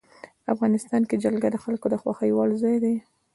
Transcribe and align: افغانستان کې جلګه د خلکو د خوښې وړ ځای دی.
افغانستان 0.53 1.01
کې 1.09 1.15
جلګه 1.23 1.49
د 1.51 1.57
خلکو 1.63 1.87
د 1.89 1.95
خوښې 2.01 2.29
وړ 2.35 2.49
ځای 2.61 2.77
دی. 2.83 2.95